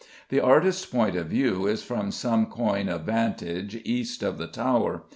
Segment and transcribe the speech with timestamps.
[0.29, 5.03] The artist's point of view is from some coign of vantage east of the Tower.